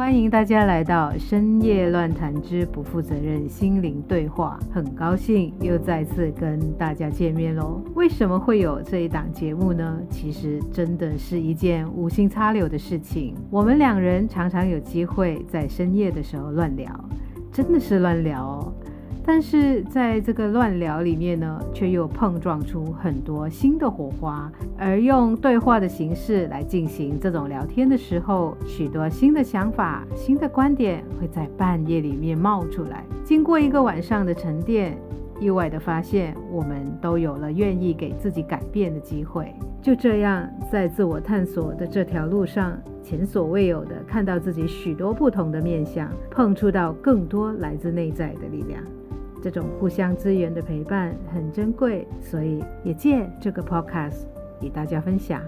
[0.00, 7.82] 欢迎大家来到深夜乱谈之不负责任心灵对话，很高兴又再次跟大家见面喽。
[7.94, 10.00] 为什么会有这一档节目呢？
[10.08, 13.34] 其实真的是一件无心插柳的事情。
[13.50, 16.88] 我们两人常常有机会在深夜的时候乱聊，
[17.52, 18.72] 真的是乱聊哦。
[19.22, 24.50] 但是在这个乱聊里面呢，却又碰撞出很多新的火花。
[24.78, 33.04] 而用对话的形式来进行这种聊天的时候，许多新的想法、新的观点会在半夜里面冒出来。
[33.22, 34.98] 经过一个晚上的沉淀，
[35.38, 39.54] 意外的发现，我们都有了愿意给自己改变的机会。
[39.82, 48.82] 就这样，在自我探索的这条路上，前所未有的看到自己许多不同的面相，碰触到更多来自内在的力量。
[49.42, 54.26] 这种互相支援的陪伴很珍贵，所以也借这个 podcast
[54.60, 55.42] 与大家分享。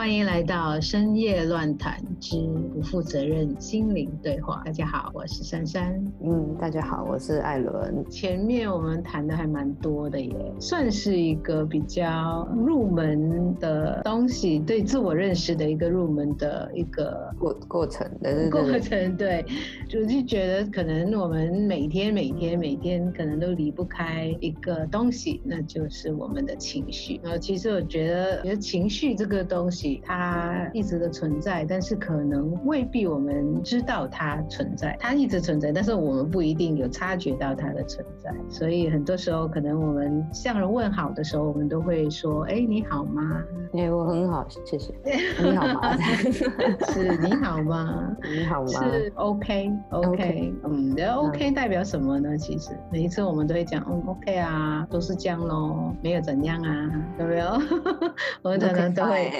[0.00, 2.38] 欢迎来到深夜乱谈之
[2.72, 4.62] 不负责任心灵对话。
[4.64, 6.02] 大家好，我是珊珊。
[6.24, 8.02] 嗯，大家好，我是艾伦。
[8.08, 19.14] 前面我们谈的还蛮多的耶，算是一个比较入门的东西，对自我认识的一个入门的一个过过程的过程。
[19.18, 19.44] 对，
[19.86, 27.20] 就是觉得可能我们每天每天每天可能都离不开一个东西，那就是我们的情绪。
[27.22, 29.89] 然后其实我觉得，觉得情绪这个东西。
[30.04, 34.96] 它一直的存在，但是可能未必我们知道它存在。
[35.00, 38.32] 它一直存在，但是我们不一定有察觉到它的存在。
[38.48, 43.42] 所以很多时候，可能我们向人问好的时候，我们都会说：“哎，你好吗
[43.74, 44.94] ？”“哎，我很好，谢谢。
[45.42, 45.96] ”“你好吗
[46.92, 52.36] ？”“是你好吗？”“你好吗？”“是 OK，OK，嗯，然后 OK 代表什么呢？
[52.36, 57.46] 其实每一次我们都会讲：“嗯，OK 啊，都是这样喽，没有怎样啊，有没有？”
[58.42, 59.30] 我们常常都会。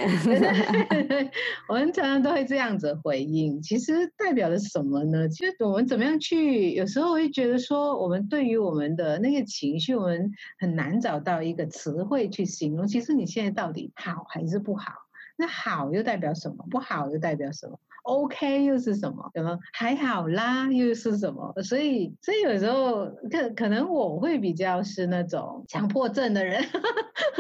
[1.68, 5.28] 我们常常都会这样子回应，其实代表的是什么呢？
[5.28, 12.86] 其实我们怎么样去，有时候会觉得说，我们对于我们的那个情绪，我们很难找到一个词汇去形容。
[12.86, 14.92] 其实你现在到底好还是不好？
[15.36, 16.66] 那好又代表什么？
[16.70, 19.30] 不好又代表什么？OK 又是什么？
[19.34, 21.52] 什么还好啦又是什么？
[21.62, 26.62] 所以，所以有时候可可能我会比较是那种强迫症的人，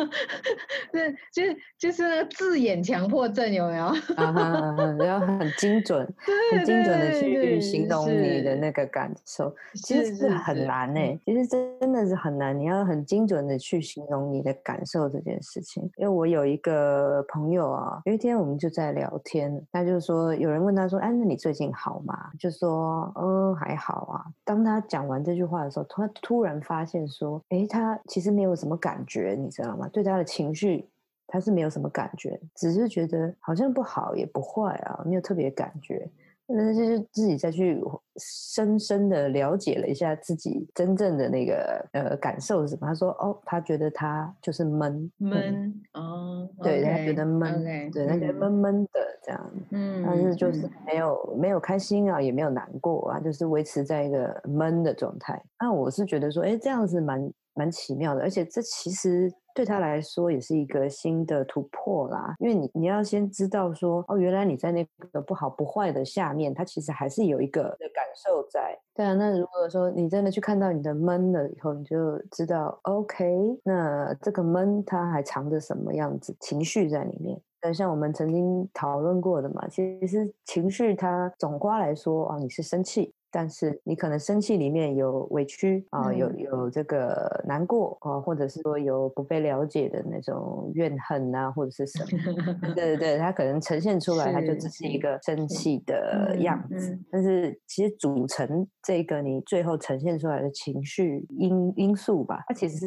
[0.92, 1.42] 对，就
[1.78, 3.86] 就是字眼强迫症有没有？
[4.16, 6.06] 啊哈，要很精准，
[6.52, 11.18] 很精准的去形容你的那个感受，其实是很难诶。
[11.24, 15.82] 其实真的是很难，你要很精准的去形容你的感受这件事情。
[15.96, 20.49] 因为我有一个朋友啊，有一天我们就在聊天，他就说有。
[20.50, 29.88] 有人问他说：“哎，那你最近好吗？”就说：“嗯，还好啊。”当他讲完这句话的时候，他突然发现说：“哎，他其实没有什么感觉，你知道吗？
[29.92, 30.88] 对他的情绪，
[31.28, 36.10] 他是没有什么感觉，只是觉得好像不好也不坏啊，没有特别感觉。”
[36.52, 37.80] 那就是自己再去
[38.16, 42.86] 深深的了解了一下自己真正的那个呃感受是什么。
[42.86, 47.62] 他说：“哦，他觉得他就是闷闷哦，对，他觉得闷，
[47.92, 49.50] 对，他觉得闷闷的这样。
[49.70, 55.40] 嗯，但是就是没有没有开心啊，也没有难过啊，就是维持在一个闷的状态。
[55.60, 59.32] 那我是觉得说，哎，这样子蛮蛮奇妙的，而且这其实。
[59.54, 68.78] 对他来说也是一个新的突破啦，因为你你要先知道说，哦，原来你在那个不好不坏的下面，它其实还是有一个的感受在。
[68.94, 77.40] 对啊，那如果说你真的去看到你的闷了以后，你就知道，OK，那这个闷它还藏着什么样子情绪在里面。
[77.62, 83.12] 但像我们曾经讨论过的嘛，其实情绪它总括来说啊，你是生气。
[83.32, 92.74] 但是你可能生气里面有委屈啊、呃，有有这个难过啊、呃，或者是说有不被了解的那种怨恨啊，或者是什么？
[92.74, 96.98] 对对对，它可能呈现出来，它就只是一个生气的样子。
[97.08, 102.78] 但是其实组成这个你最后呈现出来的情绪因因素吧，它其实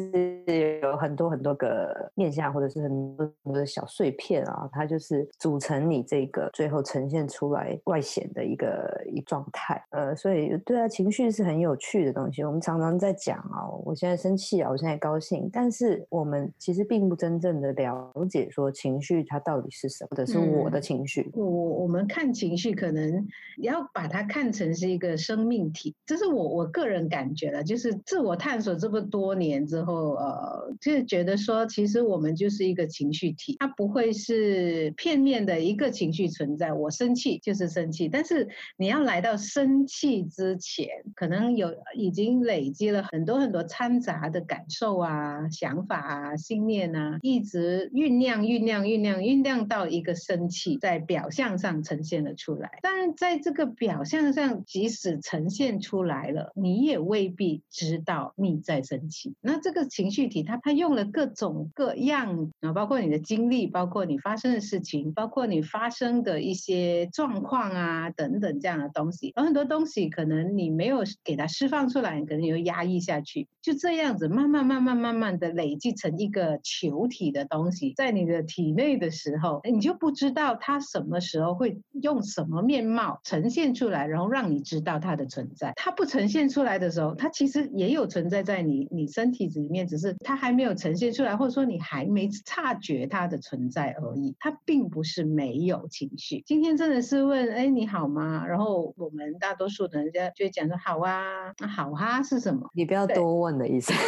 [0.46, 9.82] 是有很多很多个面向，或者是很多很多的小碎片啊，它就是组成你这个最后呈现出来外显的一个一状态。
[9.88, 10.33] 呃，所以。
[10.34, 12.42] 对对啊，情绪是很有趣的东西。
[12.42, 21.30] 我们常常在讲哦，我现在生气啊，我现在高兴，但是我们其实并不真正的了解说情绪它到底是什么，或者是我的情绪。
[21.34, 23.24] 我、嗯、我们看情绪，可能
[23.58, 27.62] 要把它看成是一个生命体，这是我我个人感觉了。
[27.62, 36.72] 就是自我探索这么多年之后，呃，就是觉得说，其实我们就是一个情绪体，它不会是片面的一个情绪存在。
[36.72, 40.23] 我生气就是生气，但是你要来到生气。
[40.28, 52.78] 之前，可能有已经累积了很多很多掺杂的感受啊、想法啊、信念啊，一直酝酿、酝酿、酝酿、酝酿到一个生气，在表象上呈现了出来。
[52.82, 59.34] 当然，在这个表象上，即使呈现出来了，你也未必知道你在生气。
[59.40, 85.72] 那这个情绪体，它它用了各种各样啊，包括你的经历，包括你发生的事情，包括你发生的一些状况啊等等这样的东西，有很多东西可能你没有给它释放出来，你可能又压抑下去，就这样子慢慢慢慢慢慢的累积成一个球体的东西，在你的体内的时候，你就不知道它什么时候会用什么面貌呈现出来，然后让你知道它的存在。
[85.74, 94.36] 它不呈现出来的时候，它其实也有存在在你你身体里面，只是它还没有呈现出来，或者说你还没察觉它的存在而已。
[94.38, 96.42] 它并不是没有情绪。
[96.46, 98.46] 今天真的是问，哎，你好吗？
[98.46, 102.68] 然后我们大多数的人家就会讲说好啊，好哈是什么？
[102.74, 103.92] 你不要多问的意思。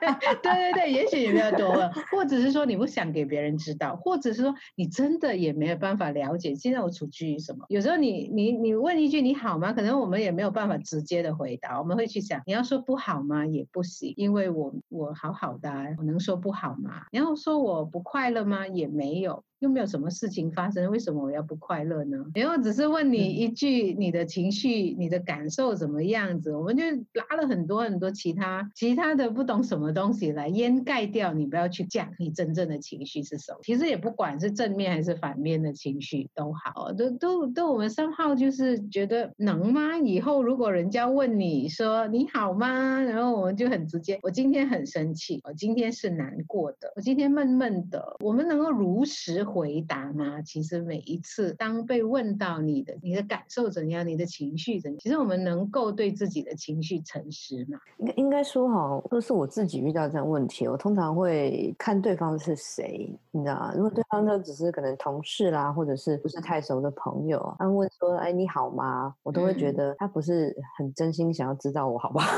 [0.42, 7.66] 对对对，也许你不要多问，或者是说你不想给别人知道，或者是说你真的也没有办法了解现在我处于什么。
[7.68, 9.72] 有时候你你你问一句你好吗？
[9.72, 13.46] 可能我们也没有办法直接的回答，我们会去想你要说不好吗？
[13.46, 17.02] 也不行，因为我我好好的啊，我能说不好吗？
[17.12, 18.66] 你要说我不快乐吗？
[18.66, 19.44] 也没有。
[19.60, 22.16] 又没有什么事情发生，为什么我要不快乐呢？
[22.34, 26.56] 然后只是问你一句，你的情绪、你的感受怎么样子？
[26.56, 33.58] 我们就拉了很多很多其他其他的不懂什么东西来掩盖掉，你不要去讲你真正的情绪是什么。
[33.62, 39.98] 其实也不管是正面还是反面的情绪都好，都都都我们三号就是觉得能吗？
[39.98, 43.02] 以后如果人家问你说你好吗？
[43.02, 49.44] 然后我们就很直接，我今天很生气，我今天是难过的，我今天闷闷的，我们能够如实。
[49.50, 50.40] 回答吗？
[50.42, 57.78] 其实每一次当被问到你的你的感受怎样，你的情绪怎样，其实我们能够对自己的情绪诚实嘛？
[57.98, 63.72] 应该应该说哈，都是我自己遇到这样问题，我通常会看对方是谁，你知道吗？
[63.74, 72.30] 如果对方就只是可能同事啦，或者是不是太熟的朋友，他问说：“哎，你好吗？”我都会觉得他不是很真心想要知道我好不好。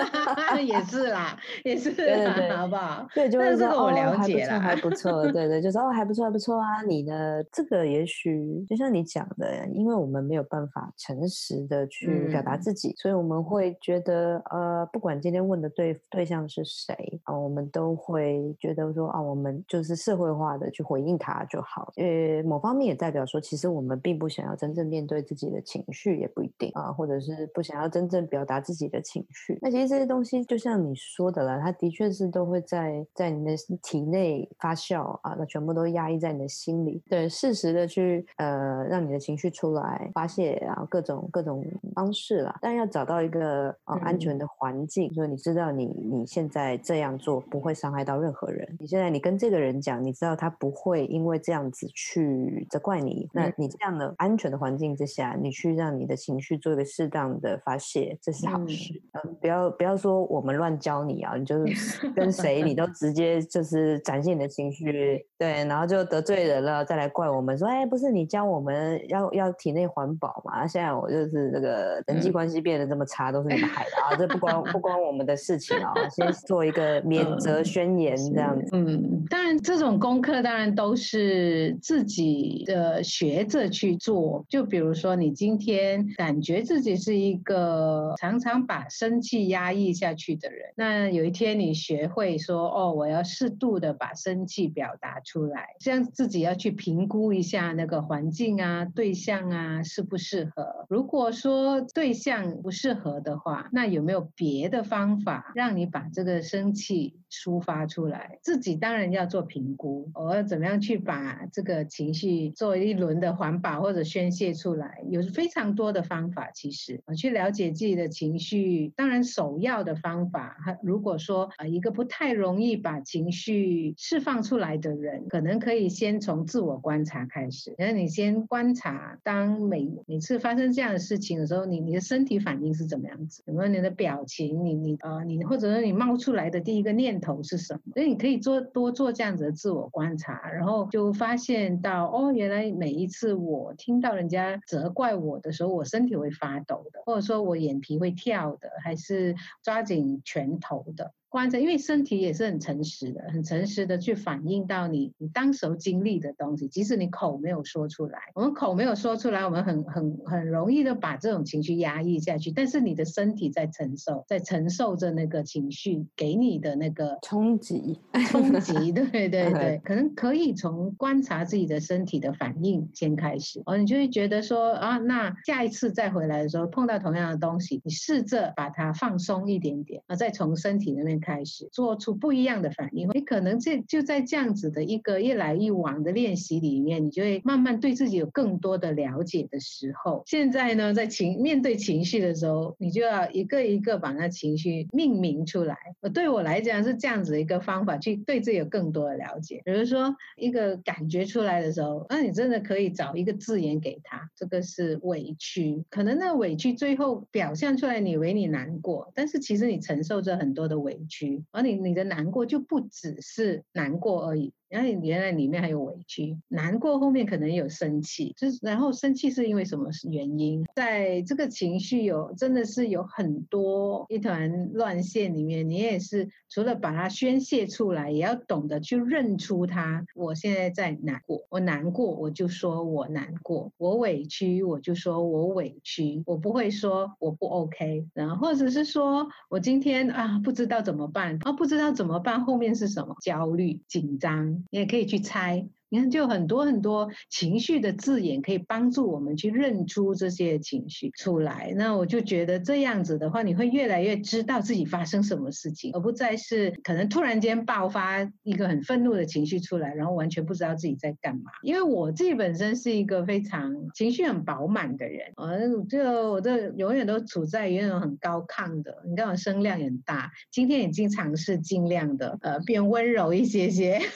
[0.60, 3.06] 也是啦， 也是，对对对，好不好？
[3.14, 6.45] 对，就是这个我了解了，还不错，对对，就是哦，还不错，还不错。
[6.46, 7.42] 说啊，你呢？
[7.50, 16.94] 这个也许就像你讲的，因为我们没有办法诚实的去表达自己，嗯、所以我们会觉得，呃，不管今天问的对对象是谁
[17.24, 21.92] 啊、呃，我们都会觉得说啊，我们就是社会化的去回应他就好。
[21.96, 29.58] 呃，某方面也代表说，其实我们并不想要真正面对自己的情绪，也不一定啊，或者是不想要真正表达自己的情绪。
[29.60, 33.50] 那其实这些东西，就像你说的了，它的确是都会在在你的
[33.82, 36.35] 体内发酵啊，那全部都压抑在。
[36.36, 42.54] 你的心理，对，适时的去呃，让你的情绪出来发泄，然后各种各种方式啦。
[42.60, 48.76] 但要找到一个呃安全的环境，所以你知道你你现在这样做不会伤害到任何人。
[48.78, 53.26] 你现在你跟这个人讲，你知道他不会因为这样子去责怪你。
[53.32, 58.92] 那你这样的安全的环境之下，你去让你的情绪做一个适当的发泄，这是好事。
[59.14, 66.25] 嗯，呃，不要不要说我们乱教你啊，你就是 跟谁你都直接就是展现你的情绪，对，然后就得。
[66.26, 70.66] 罪人了，再来怪我们说，哎，不是你教我们要要体内环保嘛？
[70.66, 74.16] 现在我就是这个人际关系变得这么差，嗯、都是你们害的啊！
[74.18, 75.94] 这不关不 关我们的事情啊！
[76.10, 78.70] 先做一个免责宣言，这样子。
[78.72, 84.44] 嗯，当然这种功课当然都是自己的学着去做。
[84.48, 96.04] 就比如说，你今天感觉自己是一个常常把生气压抑下去的人，那有一天你学会说，哦，我要适度的把生气表达出来，这样。
[96.16, 100.86] 自己要去评估一下那个环境啊、对象啊适不适合。
[100.88, 108.38] 如果说对象不适合的话，那有没有别的方法让你把这个生气抒发出来？
[108.42, 115.04] 自己当然要做评估，我要怎么样去把这个情绪做一轮的环保或者宣泄出来？
[115.08, 118.92] 有非常多的方法，其实，去了解自己的情绪。
[118.96, 126.16] 当然，首要的方法，如果说啊，一个不太容易把情绪释放出来的人，可能可以先。
[126.18, 133.42] 从自我观察开始，然后你先观察，当每每次发生这样的事情的时候，你你的身体反应是怎么样子？
[133.46, 134.64] 有没有你的表情？
[134.64, 137.92] 你你呃你或者说你冒出来的第一个念头头是什么？
[137.94, 151.12] 所以你可以做多做这样子的自我观察，然后就发现到哦，原来每一次我听到人家责怪我的时候，我身体会发抖的，或者说我眼皮会跳的，还是抓紧拳头的。
[151.36, 168.00] 观察，因为身体也是很诚实的，很诚实的去反映到你你当时候经历的东西，即使你口没有说出来，我们口没有说出来，我们很很很容易的把这种情绪压抑下去，但是你的身体在承受，在承受着那个情绪给你的那个冲击，
[168.30, 195.76] 冲击，对对对， 可能可以从观察自己的身体的反应先开始，哦，你就会觉得说啊，那下一次再回来的时候碰到同样的东西，你试着把它放松一点点，啊，再从身体那边开始做出不一样的反应，你可能这就在这样子的一个一来一往的练习里面，你就会慢慢对自己有更多的了解的时候，现在呢，在情面对情绪的时候，你就要一个一个把那情绪命名出来。
[196.14, 199.60] 对我来讲是这样子一个方法，去对自己有更多的了解。
[199.64, 214.52] 比如说一个感觉出来的时候，那你真的可以找一个字眼给他，这个是委屈，可能那委屈最后表现出来，你以为你难过，但是其实你承受着很多的委区，而你你的难过就不只是难过而已。
[214.68, 220.64] 然后原来里面还有委屈、难过，后面可能有生气，就是然后生气是因为什么原因？
[220.74, 230.04] 在这个情绪有真的是有很多一团乱线里面，你也是除了把它宣泄出来，也要懂得去认出它。
[230.14, 236.22] 我现在在难过，我难过，我就说我难过；我委屈，我就说我委屈。
[236.26, 243.14] 我不会说我不 OK，然后或者是说我今天啊不知道怎么办，啊不知道怎么办，后面是什么？
[243.22, 244.55] 焦虑、紧张。
[244.70, 245.68] 也可以去猜。
[245.88, 251.72] 你看，就很多很多情绪的字眼可以帮助我们去认出这些情绪出来。
[251.76, 261.52] 那我就觉得这样子的话，你会越来越知道自己发生什么事情，而不再是可能突然间爆发一个很愤怒的情绪出来，然后完全不知道自己在干嘛。
[261.62, 265.56] 因为我自己本身是一个非常情绪很饱满的人，啊，
[265.88, 269.02] 就我这永远都处在于那种很高亢的。
[269.08, 274.00] 你看我声量很大，今天已经尝试尽量的呃变温柔一些些。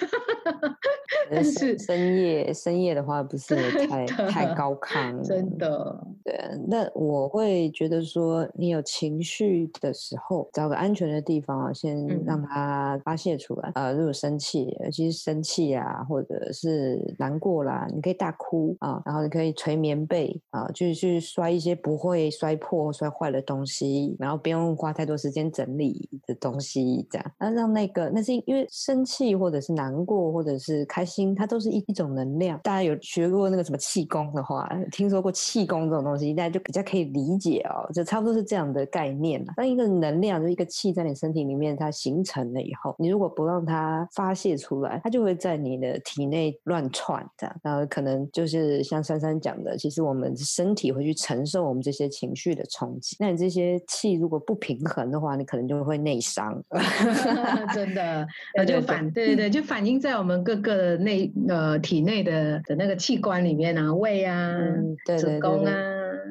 [1.31, 3.55] 但是深夜深夜的话，不是
[3.87, 6.07] 太太高亢，真的。
[6.25, 6.35] 对，
[6.67, 13.73] 那我会觉得说，你有情绪的时候，找个安全的地方啊，先让它发泄出来。
[13.75, 27.33] 呃，如果生气，尤其是生气啊，或者是难过啦，你可以大哭啊，然后你可以捶棉被啊，就是去摔一些不会摔破、摔坏的东西，然后不用花太多时间整理的东西，这样。
[27.39, 32.59] 那让那个，那是因为生气或者是难过或者是开心，它都是一一种能量。
[32.63, 39.45] 大家有学过那个什么气功的话，听说过气功这种东西，大家就比较可以理解哦，就差不多是这样的概念。
[39.57, 53.17] 当一个能量，就一个气在你身体里面它形成了以后，你如果不让它发泄出来，它就会在你的体内乱窜，这样，然后可能就是像珊珊讲的，其实我们身体会去承受我们这些情绪的冲击。
[53.19, 56.63] 那你这些气如果不平衡的话，你可能就会内伤。
[57.75, 58.27] 真的，
[58.57, 65.73] 那 就反对对对，就反映在我们各个的内呃体内的的那个器官里面啊，胃啊，嗯、对对对对子宫啊。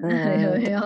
[0.01, 0.10] 嗯、
[0.44, 0.80] 有没有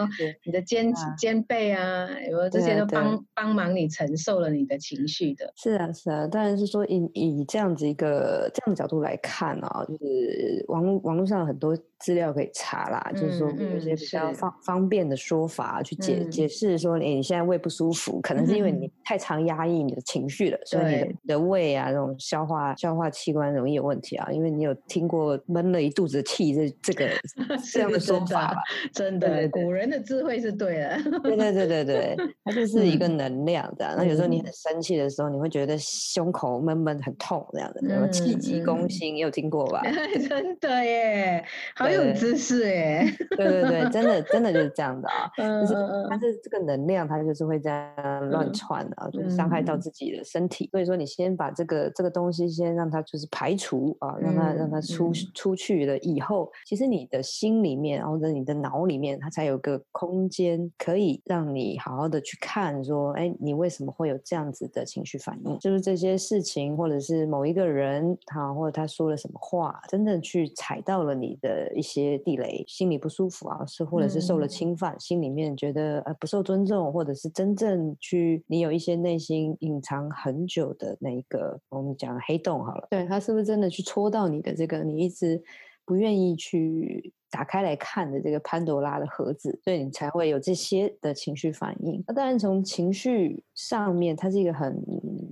[0.44, 2.08] 你的肩肩背啊？
[2.28, 5.54] 有没有这些都帮帮忙你承受了你的情绪的？
[5.56, 6.26] 是啊，是啊。
[6.26, 24.30] 当然是说以以这样子一个这样的角度来看啊，就是网络网络上很多资料可以查啦，嗯、就是说有一些比较方方便的说法去解、嗯、解释说，你现在胃不舒服，可能是因为你 太常压抑你的情绪了，嗯、所以你的，你的胃啊，这种消化消化器官容易有问题啊。
[24.32, 27.10] 因为你有听过闷了一肚子气这这个
[27.72, 28.58] 这样的说法吧？
[28.94, 31.00] 真的，古人的智慧是对的。
[31.24, 33.94] 对对对对对，它就 是一个能量这样。
[33.98, 39.82] 那、嗯、有时候你很生气的时候，你会觉得胸口闷闷很痛这样的，然后气急攻心，你有听过吧？
[40.28, 41.46] 真的耶，
[41.76, 43.06] 好有知识耶。
[43.38, 45.30] 对对对，真的真的就是这样的啊。
[45.62, 45.74] 就是
[46.10, 50.68] 它是这个能量，它就是会这样乱窜啊，就是伤害到自己的身体。
[50.72, 65.58] 所以说，你先把这个这个东西先让它就是排除啊，让它让它出出去了以后，其实你的心里面或者你的脑里面，它才有个空间可以让你好好的去看，说，哎，你为什么会有这样子的情绪反应？
[65.60, 85.44] 就是这些事情，或者是某一个人，他或者他说了什么话，真的去踩到了你的一些地雷，心里不舒服啊，是或者是受了侵犯，嗯、心里面觉得呃不受尊重，或者是真正去你有一些内心隐藏很久的那一个，我们讲黑洞好了，对，他是不是真的去戳到你的这个，你一直
[85.86, 87.14] 不愿意去。
[87.34, 92.04] 打开来看的这个潘多拉的盒子，所以你才会有这些的情绪反应。
[92.08, 94.80] 那当然，从情绪上面，它是一个很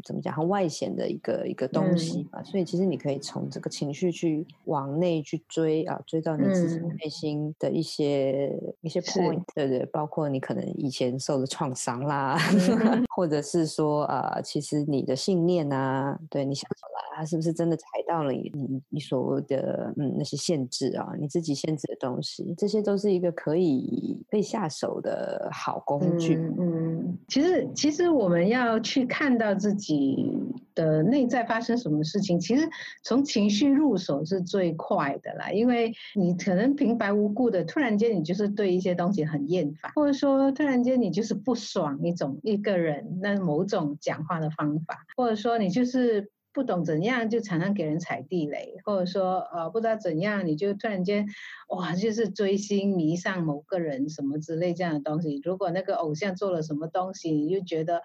[0.04, 26.36] 怎么讲很外显的一个一个东西嘛，嗯、所以其实你可以从这个情绪去往内去追啊，追到你自己内心的一些、嗯、一些 point，对对，包括你可能以前受的创伤啦，嗯、 或者是说啊、呃，其实你的信念啊，对你想出来，他是不是真的踩到了你你你所谓的嗯那些限制啊，你自己限制的东西，这些都是一个可以可以下手的好工具。
[26.58, 30.32] 嗯，其实其实我们要去看到自己
[30.74, 32.68] 的内在发生什么事情，其实
[33.04, 46.32] 从情绪入手是最快的啦，因为你可能平白无故的，突然间你就是对一些东西很厌烦，或者说突然间你就是不爽一种一个人那某种讲话的方法，或者说你就是。
[46.54, 51.28] 不懂怎样就常常给人踩地雷，或者说呃不知道怎样你就突然间
[51.70, 55.40] 哇就是追星迷上某个人什么之类这样的东西。
[55.44, 58.02] 如果那个偶像做了什么东西，你就觉得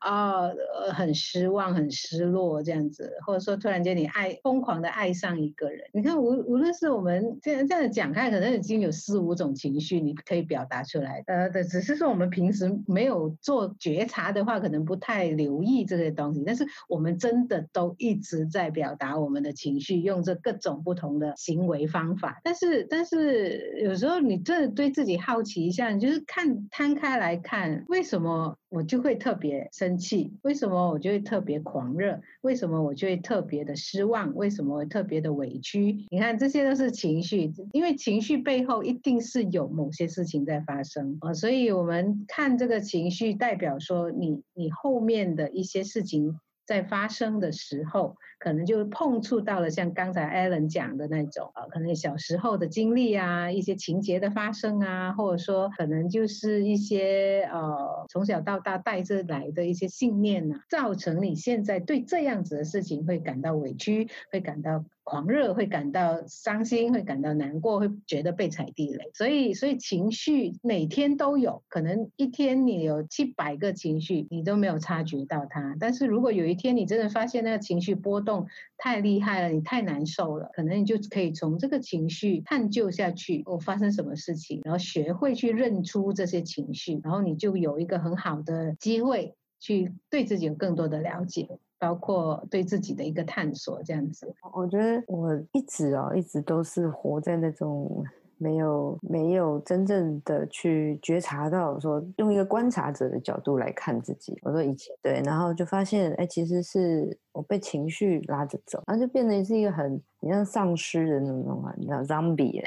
[0.00, 5.80] 啊、呃、很失望很失落这样子，或者说突然间你爱疯狂的爱上一个人。
[5.92, 11.22] 你看无无论是我们这样这样讲开，可能已经有四五种情绪你可以表达出来。
[11.26, 16.42] 呃的只是说我们平时没有做觉察的话，可能不太留意这些东西。
[16.46, 17.94] 但是我们真的都。
[17.98, 22.40] 一直在表达我们的情绪，用这各种不同的行为方法。
[22.44, 30.32] 但是，但是有时候你真的对自己好奇一下，你就是看摊开来看，为什么我就会特别生气？
[30.42, 32.20] 为什么我就会特别狂热？
[32.42, 34.34] 为什么我就会特别的失望？
[34.34, 36.06] 为什么我特别的委屈？
[36.10, 41.32] 你看，这些都是情绪，因为情绪背后一定是有某些事情在发生啊。
[41.32, 46.38] 所以我们看这个情绪，代表说你你后面的一些事情。
[46.68, 64.84] 在发生的时候，可能就碰触到了像刚才 Alan 讲的那种，啊，可能小时候的经历啊，一些情节的发生啊，或者说可能就是一些呃从小到大带着来的一些信念啊，造成你现在对这样子的事情会感到委屈，会感到。
[65.08, 69.10] 狂热会感到伤心，会感到难过，会觉得被踩地雷。
[69.14, 75.74] 所以，所以情绪每天都有，可能一天你有七百个情绪，你都没有察觉到它。
[75.80, 78.46] 但是如果有一天你真的发现那个情绪波动
[78.76, 91.48] 太厉害了，你太难受了，可能你就可以从这个情绪探究下去，哦，发生什么事情，然后学会去认出这些情绪，然后你就有一个很好的机会去对自己有更多的了解。
[91.80, 94.34] 包括对自己的一个探索，这样子。
[94.52, 98.04] 我觉得我一直啊，一直都是活在那种
[98.36, 104.36] 没有没有真正的去觉察到，说用一个观察者的角度来看自己。
[104.42, 110.02] 我说以前对，然后就发现，哎，其实是我被情绪拉着走，然后就变成是一个很。
[110.20, 112.62] 你像丧尸的那种啊，你知道 zombie，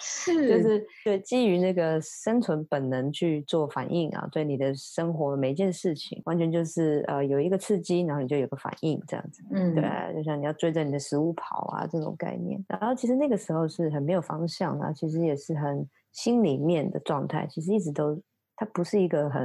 [0.00, 0.86] 是， 就是。
[1.04, 9.84] 对基于那个生存本能去做反应啊，对你的生活每一件事情，完全就是呃有一个刺激，然后你就有个反应这样子，嗯，对，
[10.16, 18.20] 就像你要追着你的食物跑啊这种概念，然后其实那个时候是很没有方向啊，其实也是很心里面的状态，其实一直都
[18.56, 19.42] 它不是一个很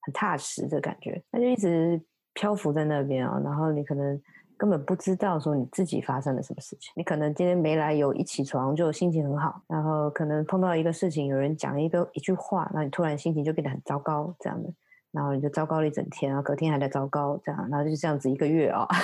[0.00, 2.00] 很踏实的感觉，它就一直
[2.32, 4.18] 漂浮在那边啊，然后你可能。
[4.56, 14.68] 根本不知道说你自己发生了什么事情，你可能今天没来由一起床就心情很好，然后可能碰到一个事情，有人讲一个一句话，那你突然心情就变得很糟糕，这样的，
[15.12, 18.88] 然后你就糟糕了一整天，然后隔天还在糟糕，这样，然后就这样子一个月啊、哦。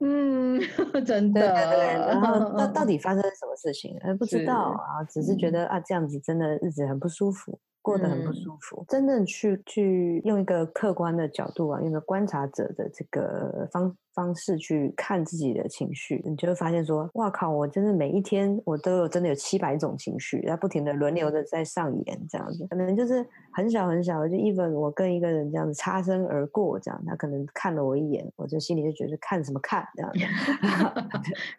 [0.00, 0.60] 嗯，
[1.06, 1.40] 真的。
[1.40, 3.96] 对对对，然后到到底发生了什么事情？
[4.00, 7.58] 呃，不知道啊，只是觉得啊，这样子真的日子很不舒服。
[7.82, 30.18] 过得很不舒服，嗯、真正去去用一个客观的角度啊，用一个观察者的这个方方式去看自己的情绪，你就会发现说，哇靠，我真的每一天我都有真的有七百种情绪，在不停的轮流的在上演这样子，可能就是很小很小，就 even 我跟一个人这样子擦身而过，这样他可能看了我一眼，我就心里就觉得看什么看这样子，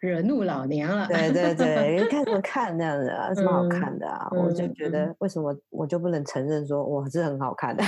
[0.00, 5.14] 惹怒老娘了，对对对，看什么 看这样子啊，什么好看的啊，嗯、我就觉得。
[5.18, 7.82] 为什么我就不能承认说我是很好看的。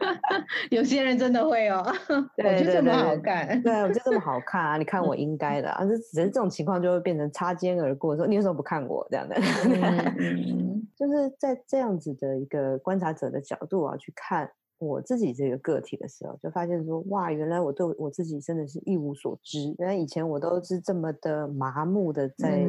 [0.70, 1.84] 有些人真的会哦，
[2.36, 4.76] 对，我就这么好看，对， 我就这么好看啊！
[4.76, 9.36] 你看我应该的啊，这只是这种情况就会变成擦肩而过，说你为什么不看我这样的？
[9.36, 14.50] 嗯、就是在这样子的一个观察者的角度啊去看。
[14.78, 19.74] 我自己这个个体的时候，就发现说，哇，原来我对我自己真的是一无所知。
[19.78, 22.64] 原来以前我都是这么的麻木的在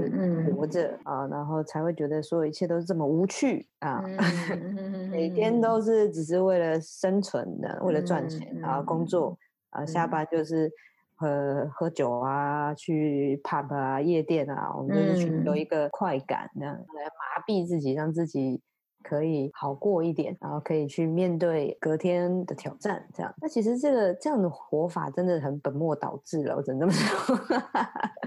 [0.55, 9.37] 活着、嗯嗯、啊，然后才会觉得所有一切都是这么无趣啊，嗯、每天都是只是为了生存的，为了赚钱、嗯、啊，工作
[9.69, 10.71] 啊，下班就是
[11.15, 18.61] 喝喝酒啊，去 pub 啊，夜店啊，我们就是寻求一个快感，那样来麻痹自己，让自己。
[19.03, 23.05] 可以好过一点，然后可以去面对隔天的挑战。
[23.13, 26.55] 这样，那其实这个这样的活法真的很本末倒置了。
[26.55, 27.35] 我只能这么 说。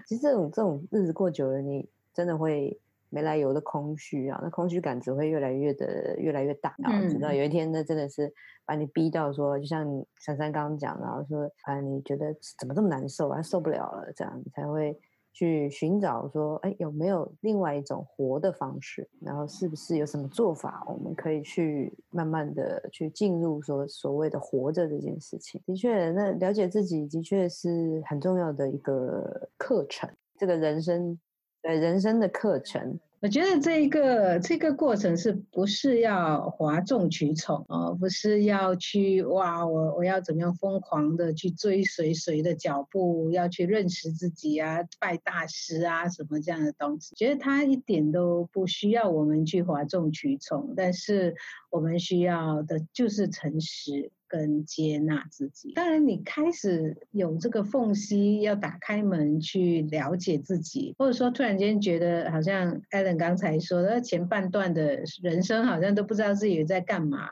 [0.06, 6.74] 其实这种这种日子过久了，你真的会没来由的空虚啊，那空虚感只会越来越的越来越大。
[6.78, 8.32] 然后直到有一天，那真的是
[8.64, 9.86] 把你逼到说，就像
[10.18, 14.98] 珊珊刚刚讲，然后说啊，你觉得怎么这么难受啊，受不了了，这样你才会。
[15.32, 19.08] 去寻找说，哎，有没有另外一种活的方式？
[19.20, 25.60] 然后是不是有什么做法，我们可以去慢慢的去进入说所谓的活着这件事情？
[25.66, 31.18] 的确，那了解自己的确是很重要的一个课程，这个人生，
[31.62, 32.98] 对人生的课程。
[33.20, 37.92] 我觉得这一个这个过程是不是要哗众取宠啊？
[37.92, 47.14] 不是要去哇，我我要怎么样疯狂的去追随谁的脚步，要去认识自己啊，拜大师啊，什么这样的东西？
[47.14, 51.36] 觉得他一点都不需要我们去哗众取宠，但是
[51.70, 54.10] 我们需要的就是诚实。
[54.32, 67.28] 跟接纳自己，当然你开始有这个缝隙，要打开门去了解自己，或者说突然间觉得好像 Allen 刚才说的前半段的人生好像都不知道自己在干嘛，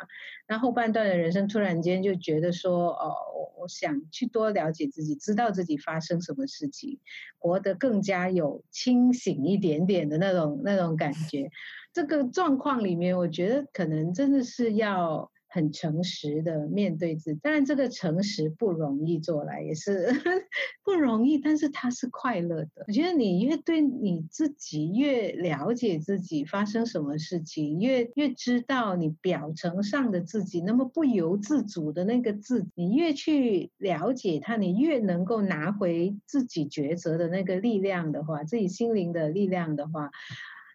[0.46, 3.14] 那后半段的人生突然间就觉得说哦，
[3.58, 6.98] 我想去多了解自己，知道自己发生什么事情，
[7.38, 11.48] 活得更加有清醒一点点的那种那种感觉。
[11.94, 15.30] 这个状况里面，我觉得可能真的是要。
[15.52, 20.06] 很诚实的面对自己，当然这个诚实不容易做来，也是
[20.84, 22.84] 不容易，但是它是快乐的。
[22.86, 40.10] 我觉得你越对你自己越了解自己发生什么事情，越越知道你表层上的自己那么不由自主的那个自己，你越去了解它，你越能够拿回自己抉择的那个力量的话，自己心灵的力量的话，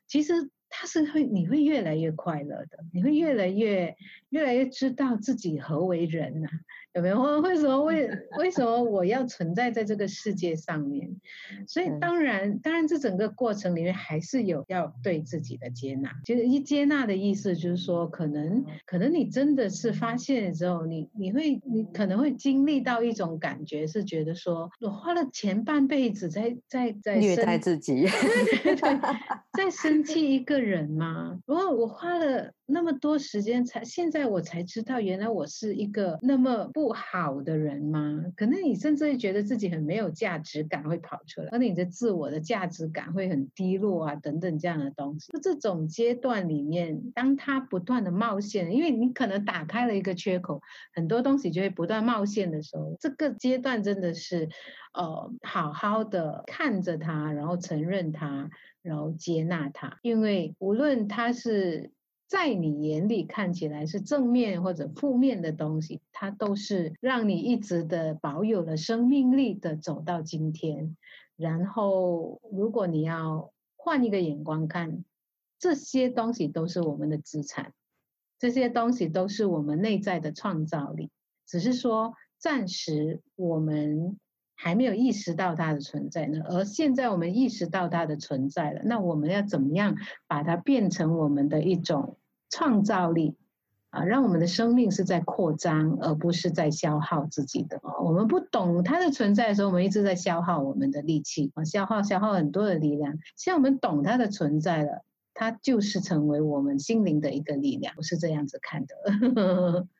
[0.08, 0.50] 其实。
[0.78, 3.96] 他是会，你会越来越快乐的，你会越来越
[4.30, 6.52] 越来越知道自己何为人呐、啊。
[6.96, 7.20] 有没有？
[7.42, 8.10] 为什么为
[8.40, 11.10] 为什么我要存在在这个世界上面？
[11.68, 16.10] 所以当然，当然这整个过程里面还是有要对自己的接纳。
[16.24, 28.06] 就是一接纳的意思，就是说可能可能你真的是发现了之后，你你会你可能会经历到一种感觉，是觉得说我花了前半辈子在在在虐待自己，
[28.64, 28.76] 对，
[29.58, 31.40] 在生气一个人吗？
[31.46, 32.52] 如果我花了。
[32.68, 38.24] 那么多时间才，现在我才知道，原来我是一个那么不好的人吗？
[38.36, 45.32] 可能你甚至会觉得自己很没有价值感会跑出来，而你的自我的价值感会很低落啊，等等这样的东西。
[45.44, 50.60] 这种阶段里面，当他不断的冒险，因为你可能打开了一个缺口，
[50.92, 54.50] 很多东西就会不断冒险的时候，这个阶段真的是，
[54.96, 58.50] 呃，好好的看着他，然后承认他，
[58.82, 61.92] 然后接纳他，因为无论他是。
[62.28, 70.98] 在你眼里看起来是正面或者负面的东西，它都是让你一直的保有了生命力的走到今天。
[71.36, 75.06] 然后，如果你要换一个眼光看，
[75.60, 77.74] 这些东西都是我们的资产，
[78.40, 81.12] 这些东西都是我们内在的创造力。
[81.46, 84.18] 只是说，暂时我们
[84.56, 86.40] 还没有意识到它的存在呢。
[86.46, 89.96] 而现在我们意识到它的存在了，那我们要怎么样
[90.28, 92.18] 把它变成我们的一种
[92.50, 93.36] 创造力
[93.90, 97.80] 啊，让我们的生命是在扩张，而不是在消耗自己的。
[98.04, 103.18] 我们不懂它的存在的时候，我们一直在消耗我们的力气啊，消耗消耗很多的力量。
[103.36, 107.94] 现在我们懂它的存在了，它就是成为我们心灵的一个力量。
[107.98, 108.96] 我是这样子看的。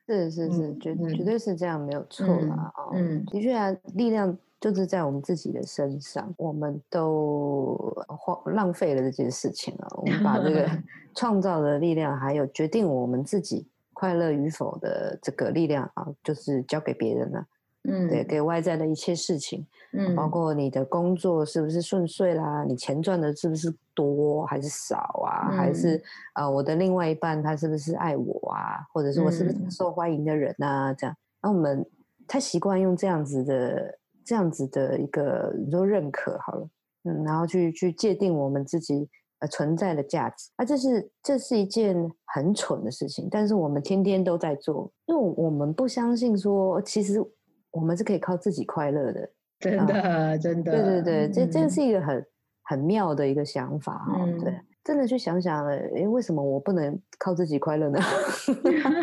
[0.06, 2.72] 是 是是，绝对绝对是这样，没有错啦。
[2.94, 4.38] 嗯，的确啊，力量。
[4.58, 9.86] 就是在我们自己的身上，我们都花浪费了这件事情啊。
[9.98, 10.66] 我们把这个
[11.14, 17.46] 创造的力量，还有决定我们自己快乐与否的这个力量啊，就是交给别人了。
[17.88, 30.92] 嗯，对，给外在的一切事情，嗯，包括你的工作是不是顺遂啦，你钱赚的是不是多还是少啊，嗯、还是啊、呃，我的另外一半他是不是爱我啊，或者是我是不是受欢迎的人啊？
[30.94, 31.86] 这样，那我们
[32.26, 33.98] 太习惯用这样子的。
[34.26, 36.68] 这样子的一个你说认可好了，
[37.04, 39.08] 嗯，然后去去界定我们自己
[39.38, 41.96] 呃存在的价值，啊，这是这是一件
[42.34, 47.24] 很蠢的事情，但是我们天天都在做，因为我们不相信说其实
[47.70, 50.64] 我们是可以靠自己快乐的， 真的、啊、真。
[50.64, 52.26] 的，对对对，这这是一个很
[52.64, 58.00] 很妙的一个想法哈、嗯，对，真的去想想，诶，为什么我不能靠自己快乐呢？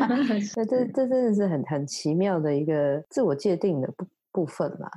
[0.54, 4.90] 这这这真的是很很奇妙的一个自我界定的部部分嘛。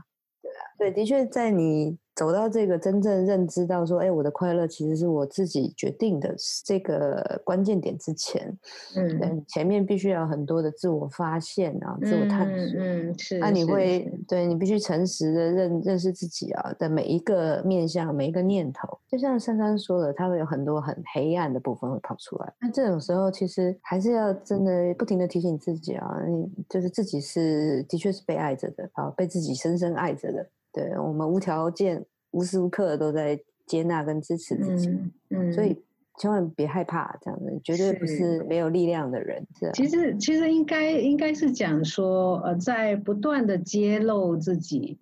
[0.78, 6.34] 对，的确，在你走到这个真正认知到说，哎，我的快乐其实是我自己决定的
[6.64, 8.56] 这个关键点之前，
[8.94, 22.52] 嗯，前面必须要很多的自我发现啊，自我探索，嗯，嗯是，那你会对你必须诚实的认认识自己啊的每一个面向，每一个念头，就像珊珊说的，它会有很多很黑暗的部分会跑出来。
[22.60, 30.46] 那这种时候，其实还是要真的不停的提醒自己啊，你就是自己是的确是被爱着的啊，被自己深深爱着的。
[30.76, 35.74] 对，我们无条件、无时无刻都在接纳跟支持自己，嗯，嗯，所以
[36.18, 39.42] 千万别害怕，这样子绝对不是没有力量的人。
[39.58, 44.98] 是，啊，其实其实应该应该是讲说，呃，在不断的揭露自己。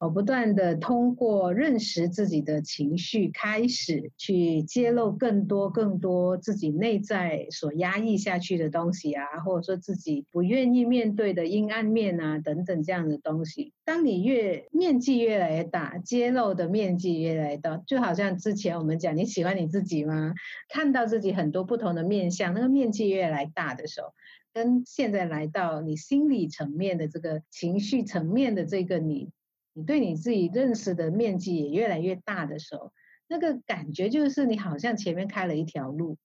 [0.00, 13.72] 我不断地通过认识自己的情绪，开始去揭露更多、更多自己内在所压抑下去的东西啊，或者说自己不愿意面对的阴暗面啊，等等这样的东西。
[13.84, 20.32] 当你越面积越来越大，揭露的面积越来越大，就好像之前我们讲，你喜欢你自己吗？
[20.68, 24.12] 看到自己很多不同的面相，那个面积越来越大的时候，
[24.54, 29.30] 跟现在来到你心理层面的这个情绪层面的这个你。
[29.78, 32.90] 你对你自己认识的面积也越来越大的时候，
[33.28, 36.16] 那个感觉就是你好像前面开了一条路，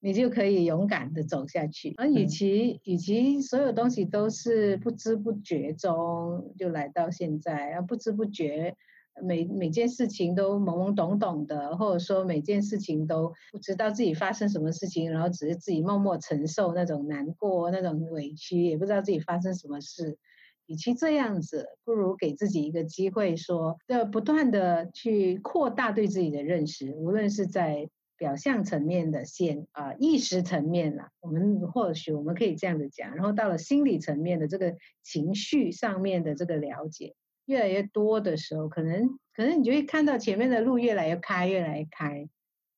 [0.00, 1.92] 你就可以勇敢的走下去。
[1.98, 8.74] 而与其与其所有东西都是不知不觉中就来到现在，而不知不觉
[9.22, 20.16] 每每件事情都懵懵懂懂的，或者说每件事情都不知道自己发生什么事情，然后只是自己默默承受那种难过、那种委屈，也不知道自己发生什么事。
[20.66, 42.26] 与其这样子，不如给自己一个机会说，说要不断的去扩大对自己的认识，无论是在表象层面的现啊、呃，意识层面啦，我们或许我们可以这样子讲，然后到了心理层面的这个情绪上面的这个了解越来越多的时候，可能可能你就会看到前面的路越来越开，越来越开，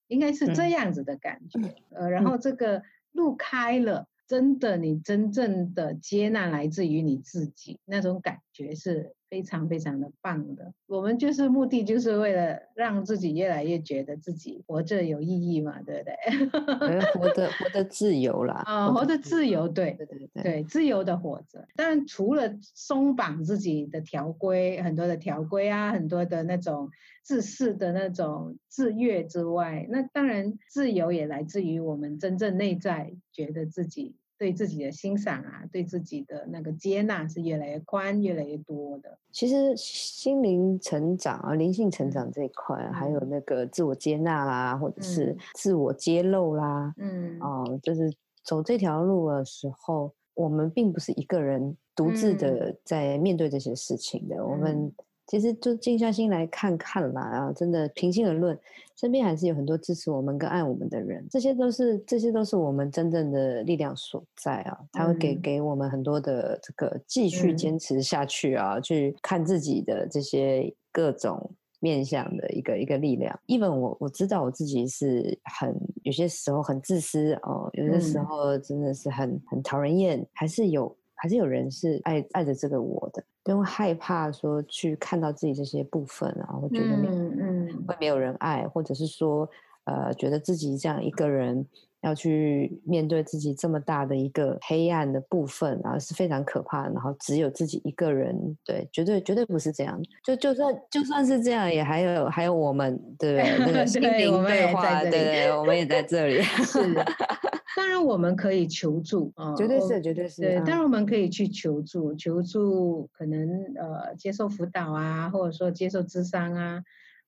[0.08, 4.08] 应该是这样子的感觉，嗯、呃，然后这个路开了。
[4.28, 10.72] 真的，你真正的接纳来自于你自己，那种感觉是非常非常的棒的。
[10.86, 17.00] 我们就是目的，就是为了让自己越来越觉得自己活着有意义嘛，对不对？
[17.12, 18.62] 活得活得自由啦。
[18.64, 21.66] 啊，活得自由，对对对对，对，自由的活着。
[21.74, 26.90] 但除了松绑自己的条规，很多的条规啊，很多的那种
[27.22, 34.14] 自私的那种制约之外，那当然自由也来自于我们真正内在觉得自己。
[34.38, 39.18] 对自己的欣赏啊，对自己的那个接纳是越来越宽、越来越多的。
[39.32, 54.92] 其实心灵成长啊，灵性成长这一块，嗯、还有那个自我接纳啦，或者是自我揭露啦，嗯，哦、呃，就是走这条路的时候，我们并不是一个人独自的在面对这些事情的，嗯、我们。
[55.26, 58.56] 其实就静下心来看看啦，啊，真的平心而论，
[58.94, 73.38] 身边还是有很多支持我们跟爱我们的人，这些都是这些都是我们真正的力量所在啊，他会给给我们很多的这个继续坚持下去啊，嗯、去看自己的这些各种面向的一个一个力量。
[73.48, 83.22] even 我我知道我自己是很有些时候很自私哦，有些时候真的是很很讨人厌，还是有还是有人是爱爱着这个我的。
[83.42, 89.48] 不用害怕说去看到自己这些部分，然后觉得嗯嗯会没有人爱，嗯、或者是说
[89.84, 91.64] 呃觉得自己这样一个人
[92.02, 96.92] 要去面对自己这么大的一个黑暗的部分，然后是非常可怕的。
[96.92, 100.00] 然后只有自己一个人，对，绝对绝对不是这样。
[100.24, 106.42] 就就算就算是这样，也还有还有我们，对那个 心灵对话，对对，我们也在这里。
[106.42, 107.04] 是的。
[107.76, 110.40] 当然，我们可以求助啊，绝对是，绝对是。
[110.40, 116.82] 对，当然我们可以去求助，求助可能呃接受辅导啊，或者说接受咨商啊，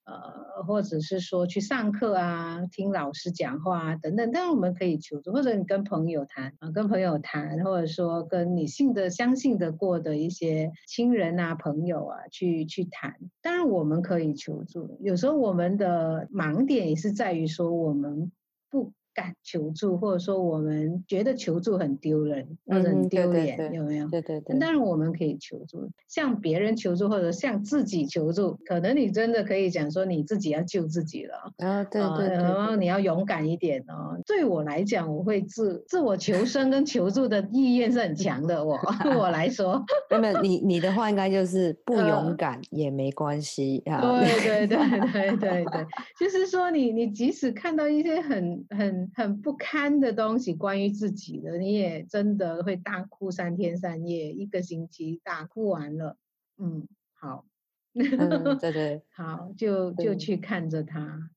[0.04, 4.32] 呃，或者是说去上课啊，听老师讲话啊等等。
[4.32, 13.16] 当然我们可以求助，或者你跟朋友谈啊，跟朋友谈，或者说跟你信得相信得过的一些亲人啊、朋友啊去去谈。
[13.42, 18.32] 当然我们可以求助，有时候我们的盲点也是在于说我们
[18.70, 18.94] 不。
[19.18, 24.09] 敢求助，或者说我们觉得求助很丢人，或者很丢脸，嗯、对对对有没有？
[24.09, 24.57] 对对对。
[24.61, 28.57] 当然我们可以求助，向别人求助，或者向自己求助。
[28.64, 31.83] 可能你真的可以讲说，你自己要救自己了啊！
[31.83, 34.16] 对对，对，对，对，然后你要勇敢一点哦。
[34.24, 38.64] 对我来讲，我会自自我求生跟求助的意愿是很强的。
[38.64, 44.00] 我对 我来说，那么你你的话应该就是不勇敢也没关系啊。
[44.00, 44.76] 对对对
[45.11, 45.87] 对对对，
[46.20, 49.08] 就是说你你即使看到一些很很。
[49.14, 56.16] 很不堪的东西，关于自己的，你也真的会大哭三天三夜，一个星期大哭完了。
[56.59, 57.47] 嗯，好，
[57.94, 61.31] 嗯，对对， 好，就就去看着他。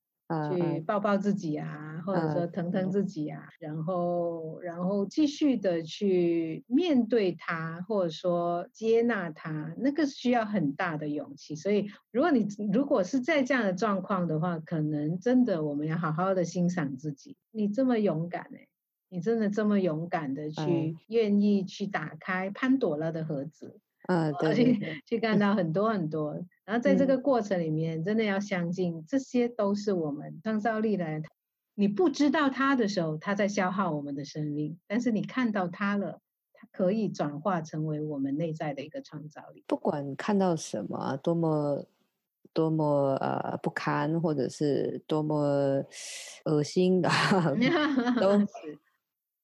[0.50, 11.54] 去抱抱自己啊，或者说疼疼自己啊，然后然后继续的去面对他，或者说接纳他，那个需要很大的勇气。
[11.54, 17.36] 所以，如果你如果是在这样的状况的话，可能真的我们要好好的欣赏自己。
[17.50, 18.66] 你这么勇敢哎，
[19.08, 23.78] 你真的这么勇敢的去愿意去打开潘朵拉的盒子。
[24.08, 26.34] 嗯，对，对，对，去看到很多很多，
[26.64, 31.22] 然后在这个过程里面，真的要相信，这些都是我们创造力来。
[31.74, 36.20] 你不知道它的时候，它在消耗我们的生命，但是你看到它了，
[36.52, 39.64] 它可以转化成为我们内在的一个创造力。
[39.66, 41.86] 不管看到什么，多么
[42.52, 45.82] 多么呃不堪，或者是多么
[46.44, 47.08] 恶心的，
[48.20, 48.38] 都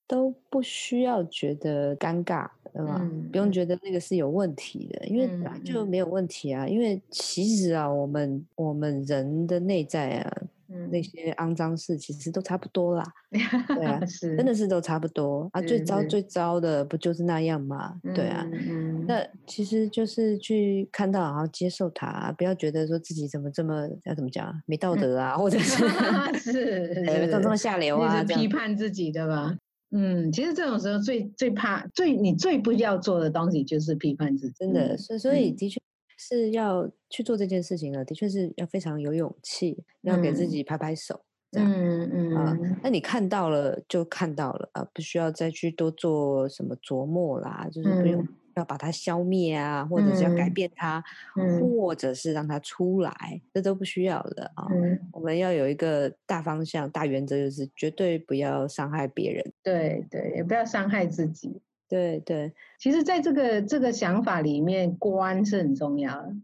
[0.09, 2.49] 都不需要觉得尴尬。
[2.71, 3.01] 对吧？
[3.01, 6.67] 嗯、不用觉得那个是有问题的，因为本来就没有问题啊。
[6.67, 13.03] 嗯、因为其实啊，我们我们人的内在啊，嗯、那些肮脏事其实都差不多啦。
[13.31, 15.63] 对啊， 是真的是都差不多啊。
[15.63, 17.99] 最糟最糟的不就是那样吗？
[18.15, 18.47] 对啊。
[18.53, 25.89] 嗯、那其实就是去看到，然后接受它，不要觉得说自己怎么这么要怎么讲没道德啊，嗯、或者是
[26.39, 29.57] 是怎么这么下流啊，批判自己对吧？
[29.91, 34.97] 嗯，其实这种时候最最怕、最你最不要做的东西就是批判自己，真的。
[34.97, 35.81] 所以，所以的确
[36.19, 41.73] 是要去做这件事情了，的确是要非常有勇气，要给自己拍拍手，这样。
[41.73, 48.27] 嗯嗯啊，那你看到了就看到了啊，不需要再去多做什么琢磨啦，就是不用。
[48.59, 51.03] 要把它消灭啊，或者是要改变它，
[51.37, 54.67] 嗯、或者是让它出来，嗯、这都不需要的啊。
[54.71, 59.53] 嗯、我们要有一个大方向、大原则，就是绝对不要伤害别人。
[59.63, 61.61] 对对，也不要伤害自己。
[61.89, 66.35] 对对，其实，在这个这个想法里面，观是很重要的。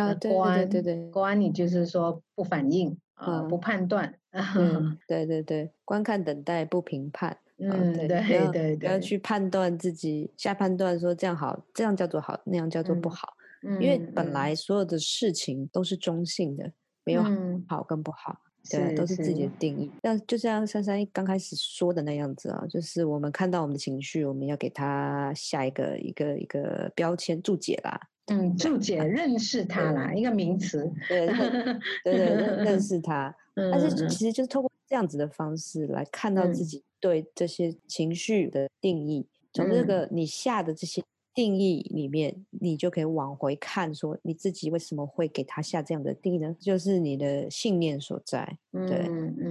[0.00, 4.14] 啊，对对对对，观你就是说不反应啊，嗯、不判断。
[4.30, 7.36] 嗯， 对对对，观看、等待、不评判。
[7.70, 13.34] 嗯，对对对， 不要去判断自己下判断说这样好，这样叫做好，那样叫做不好。
[13.62, 16.70] 嗯，因为本来所有的事情都是中性的，
[17.04, 17.24] 没有
[17.66, 18.36] 好跟不好，
[18.70, 19.90] 对，都是自己的定义。
[20.02, 27.98] 但就像珊珊刚开始说的那样子啊，就是我们看到我们的情绪，我们要给他下一个一个一个标签注解啦。
[28.26, 30.90] 嗯，注解认识它啦，一个名词。
[31.08, 33.34] 对对对，认认 识它。
[33.54, 36.84] 但是其实就是透过这样子的方式来看到自己。
[37.00, 41.02] 对这些情绪的定义，从这个你下的这些
[41.34, 46.56] 定义里面，嗯、你就可以往回看，说你自己为什么会给他下这样的定义呢？
[46.58, 48.56] 就是你的信念所在。
[48.72, 49.06] 对，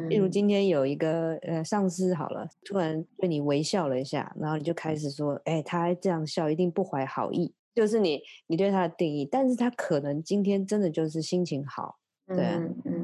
[0.07, 11.99] 例如今天有一个呃上司好了，突然对你微笑了一下，然后你就开始说，哎，他这样笑一定不怀好意，就是你你对他的定义，但是他可能今天真的就是心情好。
[12.25, 13.02] 对，嗯嗯，他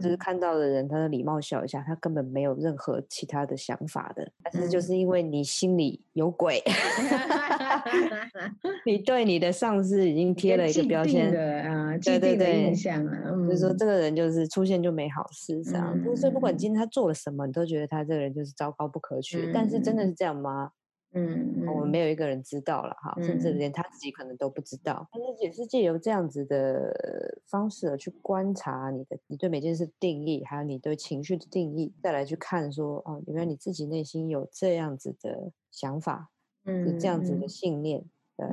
[0.00, 4.30] 就是看到的人，他的礼貌笑一下，他根本没有任何其他的想法的。
[4.42, 6.62] 但是就是因为你心里有鬼，
[8.86, 11.32] 你对你的上司已经贴了一个标签
[11.66, 15.96] 啊，既定的印象啊，就是说这个人就是出现就没好事这样。
[16.16, 19.50] 所以不管今天他做了什么，你都觉得他这个人就是糟糕不可取。
[19.52, 20.70] 但是真的是这样吗？
[21.12, 25.08] 嗯，我们没有一个人知道了哈，甚至连他自己可能都不知道。
[25.12, 26.92] 但是也是借由这样子的
[27.46, 36.30] 方式去观察你的，你对每件事定义，还有你对情绪的定义，再来去看说，哦，原来你自己内心有这样子的想法，
[36.64, 38.04] 嗯，是这样子的信念，
[38.36, 38.46] 对，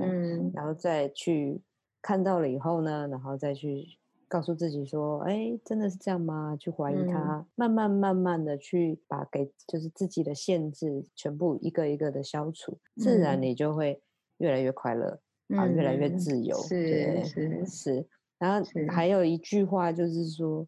[0.54, 1.62] 然后再去
[2.02, 3.98] 看到了以后呢，然后再去。
[4.28, 14.02] 告诉自己说：“哎，真的是这样吗？”去怀疑他，嗯、慢慢慢慢的去把给就是自己的限制全部一个一个的消除，嗯、自然你就会
[14.38, 16.56] 越来越快乐，嗯、啊，越来越自由。
[16.58, 18.08] 是是是。
[18.38, 20.68] 然后还有一句话就是说，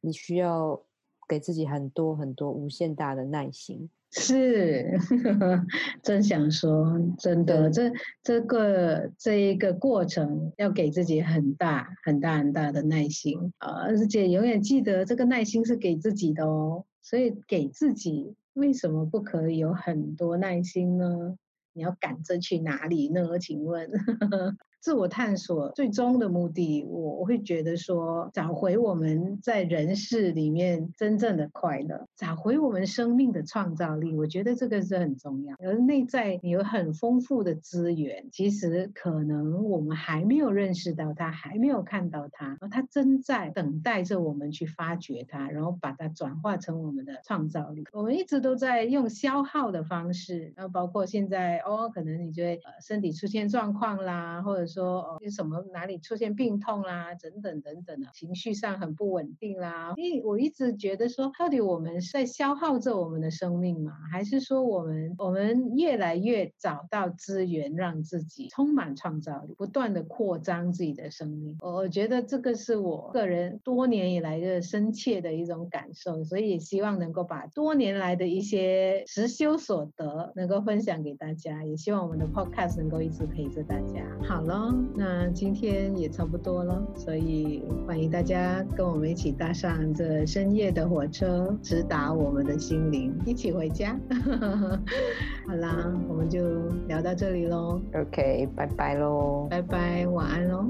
[0.00, 0.82] 你需要
[1.28, 3.88] 给自己很多很多无限大的耐心。
[4.10, 4.98] 是，
[6.02, 7.92] 真想说，真的，这
[8.22, 21.36] 这个这一个过程要给自己很大很大很大的耐心啊，而且永远记得这个耐心是给自己的哦，所以给自己为什么不可以有很多耐心呢？
[21.74, 23.38] 你要赶着去哪里呢？
[23.38, 23.90] 请问？
[24.88, 35.54] 自我探索最终的目的，我我会觉得说，找回我们在人世里面真正的快乐，找回我们生命的创造力，我觉得这个是很重要。
[35.58, 47.84] 而内在你有很丰富的资源，其实可能我们还没有认识到它，还没有看到它，而它正在等待着我们去发掘它，然后把它转化成我们的创造力。
[47.92, 54.77] 我们一直都在用消耗的方式，然后包括现在哦，可能你觉得身体出现状况啦，或者说。
[54.78, 59.92] 说哦，有什么哪里出现病痛啦，等等等等的，情绪上很不稳定啦。
[59.96, 63.92] 因为我一直觉得说，到底我们在消耗着我们的生命吗？
[64.12, 71.56] 还是说我们我们越来越找到资源，让自己充满创造力，不断的扩张自己的生命？
[71.60, 84.02] 我我觉得这个是我个人多年以来的深切的一种感受，所以也希望能够把多年来的一些实修所得能够分享给大家，也希望我们的 podcast 能够一直陪着大家。
[84.22, 84.57] 好了，
[84.94, 93.96] 那今天也差不多了，所以欢迎大家跟我们一起搭上这深夜的火车，直达我们的心灵，一起回家。
[95.46, 96.40] 好啦，我们就
[96.86, 97.80] 聊到这里喽。
[97.94, 99.46] OK，拜拜喽。
[99.50, 100.66] 拜拜，晚安喽。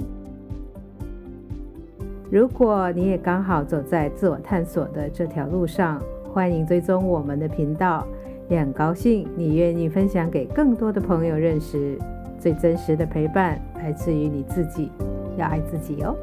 [2.30, 8.06] 如果你也刚好走在自我探索的这条路上，欢迎追踪我们的频道。
[8.50, 11.98] 也很高兴你愿意分享给更多的朋友认识。
[12.38, 14.90] 最真实的陪伴来自于你自己，
[15.36, 16.16] 要爱自己哦。